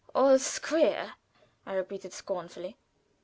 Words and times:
"All 0.15 0.39
square?" 0.39 1.13
I 1.63 1.73
repeated, 1.75 2.11
scornfully. 2.11 2.75